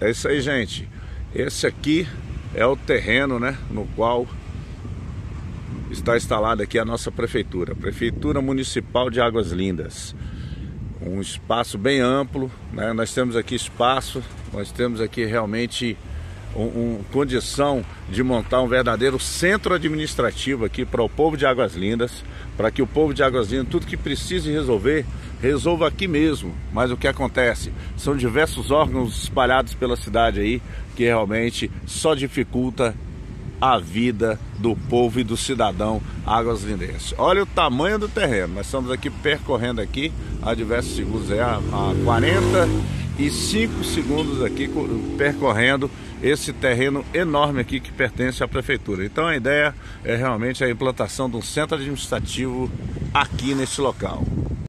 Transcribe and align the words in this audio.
É 0.00 0.10
isso 0.10 0.28
aí, 0.28 0.40
gente. 0.40 0.86
Esse 1.34 1.66
aqui 1.66 2.06
é 2.54 2.66
o 2.66 2.76
terreno, 2.76 3.38
né, 3.40 3.56
no 3.70 3.86
qual 3.96 4.26
está 5.90 6.16
instalada 6.16 6.62
aqui 6.62 6.78
a 6.78 6.84
nossa 6.84 7.10
prefeitura, 7.10 7.74
Prefeitura 7.74 8.42
Municipal 8.42 9.08
de 9.08 9.20
Águas 9.20 9.52
Lindas. 9.52 10.14
Um 11.00 11.20
espaço 11.20 11.78
bem 11.78 12.00
amplo, 12.00 12.50
né? 12.72 12.92
Nós 12.92 13.14
temos 13.14 13.36
aqui 13.36 13.54
espaço, 13.54 14.22
nós 14.52 14.72
temos 14.72 15.00
aqui 15.00 15.24
realmente 15.24 15.96
um, 16.54 16.62
um, 16.62 17.00
condição 17.12 17.84
de 18.08 18.22
montar 18.22 18.60
um 18.62 18.68
verdadeiro 18.68 19.18
centro 19.18 19.74
administrativo 19.74 20.64
aqui 20.64 20.84
para 20.84 21.02
o 21.02 21.08
povo 21.08 21.36
de 21.36 21.46
Águas 21.46 21.74
Lindas, 21.74 22.24
para 22.56 22.70
que 22.70 22.82
o 22.82 22.86
povo 22.86 23.14
de 23.14 23.22
Águas 23.22 23.50
Lindas, 23.50 23.68
tudo 23.70 23.86
que 23.86 23.96
precise 23.96 24.50
resolver, 24.50 25.04
resolva 25.40 25.88
aqui 25.88 26.06
mesmo. 26.08 26.54
Mas 26.72 26.90
o 26.90 26.96
que 26.96 27.08
acontece? 27.08 27.72
São 27.96 28.16
diversos 28.16 28.70
órgãos 28.70 29.24
espalhados 29.24 29.74
pela 29.74 29.96
cidade 29.96 30.40
aí 30.40 30.62
que 30.94 31.04
realmente 31.04 31.70
só 31.86 32.14
dificulta 32.14 32.94
a 33.60 33.78
vida 33.78 34.38
do 34.58 34.76
povo 34.76 35.20
e 35.20 35.24
do 35.24 35.36
cidadão 35.36 36.00
Águas 36.24 36.62
Lindense. 36.62 37.14
Olha 37.18 37.42
o 37.42 37.46
tamanho 37.46 37.98
do 37.98 38.08
terreno. 38.08 38.54
Nós 38.54 38.66
estamos 38.66 38.90
aqui 38.90 39.08
percorrendo 39.10 39.80
aqui 39.80 40.12
a 40.42 40.54
diversos 40.54 40.94
segundos, 40.94 41.30
é 41.30 41.40
a 41.40 41.60
45 42.04 43.84
segundos 43.84 44.42
aqui 44.42 44.70
percorrendo 45.16 45.90
esse 46.22 46.52
terreno 46.52 47.04
enorme 47.12 47.60
aqui 47.60 47.80
que 47.80 47.92
pertence 47.92 48.42
à 48.42 48.48
prefeitura. 48.48 49.04
Então 49.04 49.26
a 49.26 49.36
ideia 49.36 49.74
é 50.04 50.16
realmente 50.16 50.64
a 50.64 50.70
implantação 50.70 51.28
de 51.28 51.36
um 51.36 51.42
centro 51.42 51.76
administrativo 51.76 52.70
aqui 53.12 53.54
neste 53.54 53.80
local. 53.80 54.24